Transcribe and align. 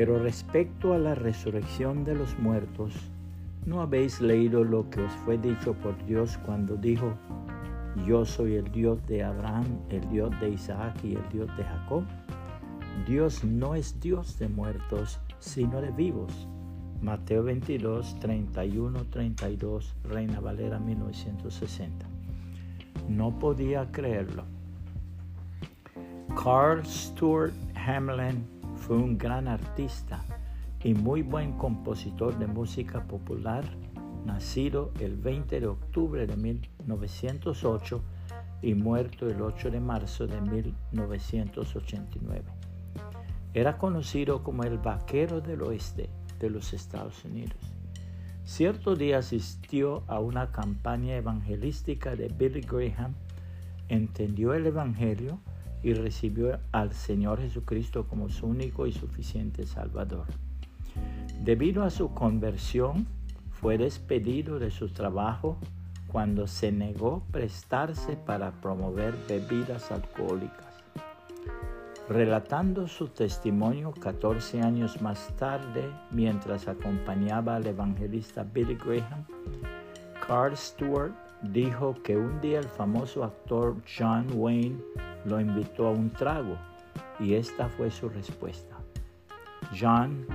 Pero 0.00 0.18
respecto 0.18 0.94
a 0.94 0.98
la 0.98 1.14
resurrección 1.14 2.04
de 2.04 2.14
los 2.14 2.38
muertos, 2.38 2.94
¿no 3.66 3.82
habéis 3.82 4.18
leído 4.22 4.64
lo 4.64 4.88
que 4.88 5.02
os 5.02 5.12
fue 5.26 5.36
dicho 5.36 5.74
por 5.74 5.94
Dios 6.06 6.38
cuando 6.46 6.74
dijo, 6.74 7.12
yo 8.06 8.24
soy 8.24 8.54
el 8.54 8.72
Dios 8.72 9.06
de 9.06 9.22
Abraham, 9.22 9.66
el 9.90 10.08
Dios 10.08 10.30
de 10.40 10.48
Isaac 10.52 10.96
y 11.04 11.16
el 11.16 11.28
Dios 11.28 11.54
de 11.54 11.64
Jacob? 11.64 12.04
Dios 13.06 13.44
no 13.44 13.74
es 13.74 14.00
Dios 14.00 14.38
de 14.38 14.48
muertos, 14.48 15.20
sino 15.38 15.82
de 15.82 15.90
vivos. 15.90 16.48
Mateo 17.02 17.44
22, 17.44 18.18
31, 18.20 19.04
32, 19.04 19.96
Reina 20.04 20.40
Valera 20.40 20.78
1960. 20.78 22.06
No 23.06 23.38
podía 23.38 23.84
creerlo. 23.92 24.44
Carl 26.42 26.86
Stuart 26.86 27.52
Hamlin 27.74 28.59
fue 28.90 28.98
un 28.98 29.18
gran 29.18 29.46
artista 29.46 30.24
y 30.82 30.94
muy 30.94 31.22
buen 31.22 31.52
compositor 31.52 32.36
de 32.40 32.48
música 32.48 33.06
popular, 33.06 33.64
nacido 34.24 34.90
el 34.98 35.14
20 35.14 35.60
de 35.60 35.66
octubre 35.68 36.26
de 36.26 36.36
1908 36.36 38.02
y 38.62 38.74
muerto 38.74 39.28
el 39.28 39.42
8 39.42 39.70
de 39.70 39.78
marzo 39.78 40.26
de 40.26 40.40
1989. 40.40 42.42
Era 43.54 43.78
conocido 43.78 44.42
como 44.42 44.64
el 44.64 44.78
vaquero 44.78 45.40
del 45.40 45.62
oeste 45.62 46.10
de 46.40 46.50
los 46.50 46.72
Estados 46.72 47.24
Unidos. 47.24 47.60
Cierto 48.42 48.96
día 48.96 49.18
asistió 49.18 50.02
a 50.08 50.18
una 50.18 50.50
campaña 50.50 51.14
evangelística 51.14 52.16
de 52.16 52.26
Billy 52.26 52.62
Graham, 52.62 53.14
entendió 53.88 54.52
el 54.52 54.66
Evangelio 54.66 55.38
y 55.82 55.94
recibió 55.94 56.58
al 56.72 56.92
Señor 56.92 57.40
Jesucristo 57.40 58.06
como 58.06 58.28
su 58.28 58.46
único 58.46 58.86
y 58.86 58.92
suficiente 58.92 59.66
Salvador. 59.66 60.26
Debido 61.42 61.84
a 61.84 61.90
su 61.90 62.12
conversión, 62.12 63.06
fue 63.50 63.78
despedido 63.78 64.58
de 64.58 64.70
su 64.70 64.88
trabajo 64.88 65.58
cuando 66.06 66.46
se 66.46 66.72
negó 66.72 67.22
prestarse 67.30 68.16
para 68.16 68.50
promover 68.60 69.14
bebidas 69.28 69.90
alcohólicas. 69.92 70.82
Relatando 72.08 72.88
su 72.88 73.08
testimonio 73.08 73.92
14 73.92 74.62
años 74.62 75.00
más 75.00 75.28
tarde, 75.36 75.88
mientras 76.10 76.66
acompañaba 76.66 77.56
al 77.56 77.66
evangelista 77.66 78.42
Billy 78.42 78.74
Graham, 78.74 79.24
Carl 80.26 80.56
Stewart 80.56 81.12
dijo 81.42 81.94
que 82.02 82.16
un 82.16 82.40
día 82.40 82.58
el 82.58 82.68
famoso 82.68 83.24
actor 83.24 83.76
John 83.98 84.26
Wayne 84.34 84.78
lo 85.24 85.40
invitó 85.40 85.88
a 85.88 85.90
un 85.90 86.10
trago 86.10 86.56
y 87.18 87.34
esta 87.34 87.68
fue 87.68 87.90
su 87.90 88.08
respuesta. 88.08 88.76
John, 89.78 90.26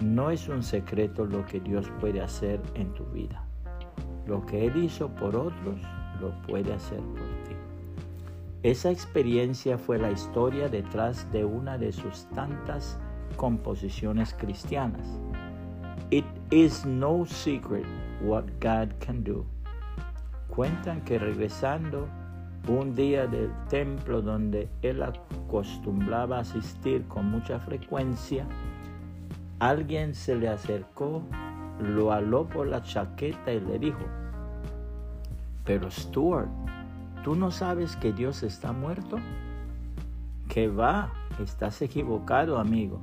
no 0.00 0.30
es 0.30 0.48
un 0.48 0.62
secreto 0.62 1.24
lo 1.24 1.44
que 1.46 1.60
Dios 1.60 1.90
puede 2.00 2.20
hacer 2.20 2.60
en 2.74 2.92
tu 2.94 3.04
vida. 3.06 3.44
Lo 4.26 4.44
que 4.46 4.66
Él 4.66 4.84
hizo 4.84 5.08
por 5.08 5.36
otros, 5.36 5.80
lo 6.20 6.30
puede 6.42 6.72
hacer 6.72 6.98
por 6.98 7.28
ti. 7.44 7.56
Esa 8.62 8.90
experiencia 8.90 9.76
fue 9.76 9.98
la 9.98 10.12
historia 10.12 10.68
detrás 10.68 11.30
de 11.32 11.44
una 11.44 11.78
de 11.78 11.92
sus 11.92 12.26
tantas 12.34 12.98
composiciones 13.36 14.34
cristianas. 14.34 15.18
It 16.10 16.24
is 16.50 16.84
no 16.86 17.24
secret 17.26 17.86
what 18.22 18.44
God 18.60 18.92
can 19.04 19.24
do. 19.24 19.44
Cuentan 20.54 21.00
que 21.00 21.18
regresando 21.18 22.08
un 22.68 22.94
día 22.94 23.26
del 23.26 23.50
templo 23.70 24.20
donde 24.20 24.68
él 24.82 25.02
acostumbraba 25.02 26.40
asistir 26.40 27.08
con 27.08 27.30
mucha 27.30 27.58
frecuencia, 27.58 28.46
alguien 29.60 30.14
se 30.14 30.34
le 30.34 30.50
acercó, 30.50 31.22
lo 31.80 32.12
aló 32.12 32.46
por 32.46 32.66
la 32.66 32.82
chaqueta 32.82 33.50
y 33.50 33.60
le 33.60 33.78
dijo, 33.78 34.04
pero 35.64 35.90
Stuart, 35.90 36.50
¿tú 37.24 37.34
no 37.34 37.50
sabes 37.50 37.96
que 37.96 38.12
Dios 38.12 38.42
está 38.42 38.72
muerto? 38.72 39.16
Que 40.50 40.68
va, 40.68 41.10
estás 41.42 41.80
equivocado, 41.80 42.58
amigo. 42.58 43.00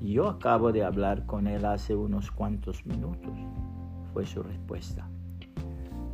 Yo 0.00 0.28
acabo 0.28 0.70
de 0.70 0.84
hablar 0.84 1.26
con 1.26 1.48
él 1.48 1.64
hace 1.64 1.96
unos 1.96 2.30
cuantos 2.30 2.86
minutos, 2.86 3.32
fue 4.12 4.24
su 4.26 4.44
respuesta. 4.44 5.08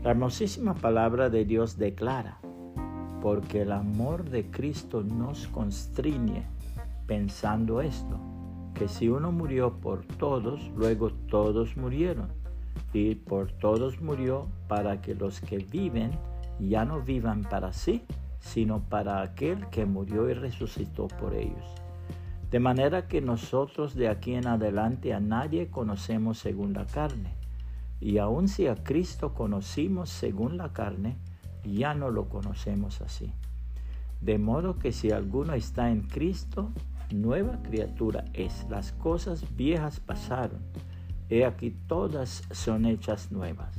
La 0.04 0.10
hermosísima 0.10 0.74
palabra 0.74 1.30
de 1.30 1.46
Dios 1.46 1.78
declara, 1.78 2.38
porque 3.22 3.62
el 3.62 3.72
amor 3.72 4.28
de 4.28 4.50
Cristo 4.50 5.02
nos 5.02 5.48
constriñe 5.48 6.44
pensando 7.06 7.80
esto, 7.80 8.20
que 8.74 8.86
si 8.86 9.08
uno 9.08 9.32
murió 9.32 9.80
por 9.80 10.04
todos, 10.04 10.60
luego 10.76 11.10
todos 11.10 11.78
murieron, 11.78 12.28
y 12.92 13.14
por 13.14 13.50
todos 13.52 14.02
murió 14.02 14.46
para 14.68 15.00
que 15.00 15.14
los 15.14 15.40
que 15.40 15.56
viven 15.56 16.10
ya 16.60 16.84
no 16.84 17.00
vivan 17.00 17.40
para 17.40 17.72
sí, 17.72 18.04
sino 18.40 18.80
para 18.80 19.22
aquel 19.22 19.70
que 19.70 19.86
murió 19.86 20.28
y 20.28 20.34
resucitó 20.34 21.08
por 21.08 21.32
ellos. 21.32 21.64
De 22.50 22.60
manera 22.60 23.08
que 23.08 23.22
nosotros 23.22 23.94
de 23.94 24.08
aquí 24.08 24.34
en 24.34 24.48
adelante 24.48 25.14
a 25.14 25.20
nadie 25.20 25.68
conocemos 25.68 26.36
según 26.36 26.74
la 26.74 26.84
carne, 26.84 27.32
y 28.04 28.18
aun 28.18 28.48
si 28.48 28.66
a 28.66 28.74
Cristo 28.74 29.32
conocimos 29.32 30.10
según 30.10 30.58
la 30.58 30.74
carne, 30.74 31.16
ya 31.64 31.94
no 31.94 32.10
lo 32.10 32.28
conocemos 32.28 33.00
así. 33.00 33.32
De 34.20 34.36
modo 34.36 34.78
que 34.78 34.92
si 34.92 35.10
alguno 35.10 35.54
está 35.54 35.90
en 35.90 36.02
Cristo, 36.02 36.70
nueva 37.10 37.62
criatura 37.62 38.26
es. 38.34 38.66
Las 38.68 38.92
cosas 38.92 39.56
viejas 39.56 40.00
pasaron. 40.00 40.60
He 41.30 41.46
aquí 41.46 41.70
todas 41.70 42.42
son 42.50 42.84
hechas 42.84 43.32
nuevas. 43.32 43.74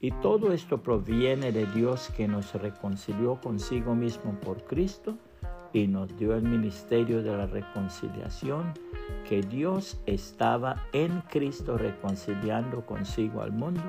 Y 0.00 0.10
todo 0.10 0.52
esto 0.52 0.82
proviene 0.82 1.52
de 1.52 1.66
Dios 1.66 2.10
que 2.16 2.26
nos 2.26 2.52
reconcilió 2.54 3.40
consigo 3.40 3.94
mismo 3.94 4.32
por 4.40 4.64
Cristo 4.64 5.16
y 5.72 5.86
nos 5.86 6.16
dio 6.16 6.34
el 6.34 6.42
ministerio 6.42 7.22
de 7.22 7.36
la 7.36 7.46
reconciliación, 7.46 8.72
que 9.28 9.42
Dios 9.42 10.00
estaba 10.06 10.76
en 10.92 11.20
Cristo 11.30 11.78
reconciliando 11.78 12.84
consigo 12.86 13.42
al 13.42 13.52
mundo 13.52 13.82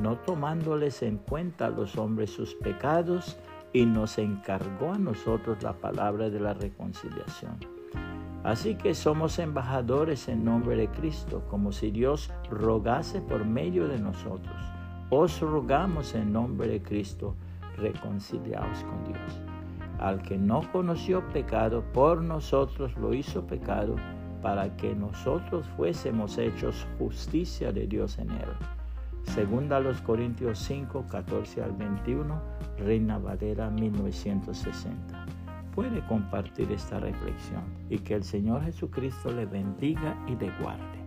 no 0.00 0.16
tomándoles 0.16 1.02
en 1.02 1.18
cuenta 1.18 1.66
a 1.66 1.70
los 1.70 1.96
hombres 1.96 2.30
sus 2.30 2.54
pecados, 2.54 3.38
y 3.74 3.86
nos 3.86 4.18
encargó 4.18 4.92
a 4.92 4.98
nosotros 4.98 5.62
la 5.62 5.72
palabra 5.72 6.28
de 6.28 6.38
la 6.38 6.52
reconciliación. 6.52 7.56
Así 8.44 8.74
que 8.74 8.94
somos 8.94 9.38
embajadores 9.38 10.28
en 10.28 10.44
nombre 10.44 10.76
de 10.76 10.88
Cristo, 10.88 11.42
como 11.48 11.72
si 11.72 11.90
Dios 11.90 12.30
rogase 12.50 13.22
por 13.22 13.46
medio 13.46 13.88
de 13.88 13.98
nosotros. 13.98 14.56
Os 15.08 15.40
rogamos 15.40 16.14
en 16.14 16.32
nombre 16.32 16.68
de 16.68 16.82
Cristo, 16.82 17.34
reconciliaos 17.78 18.84
con 18.84 19.04
Dios. 19.04 19.51
Al 20.02 20.20
que 20.20 20.36
no 20.36 20.62
conoció 20.72 21.24
pecado, 21.28 21.84
por 21.92 22.22
nosotros 22.22 22.92
lo 22.96 23.14
hizo 23.14 23.46
pecado, 23.46 23.94
para 24.42 24.76
que 24.76 24.96
nosotros 24.96 25.64
fuésemos 25.76 26.38
hechos 26.38 26.84
justicia 26.98 27.70
de 27.70 27.86
Dios 27.86 28.18
en 28.18 28.28
él. 28.32 28.48
Segunda 29.22 29.76
a 29.76 29.80
los 29.80 30.00
Corintios 30.00 30.58
5, 30.58 31.06
14 31.08 31.62
al 31.62 31.70
21, 31.76 32.42
Reina 32.78 33.18
Valera 33.18 33.70
1960. 33.70 35.24
Puede 35.72 36.04
compartir 36.06 36.72
esta 36.72 36.98
reflexión 36.98 37.62
y 37.88 38.00
que 38.00 38.14
el 38.14 38.24
Señor 38.24 38.64
Jesucristo 38.64 39.30
le 39.30 39.46
bendiga 39.46 40.16
y 40.26 40.34
le 40.34 40.50
guarde. 40.60 41.01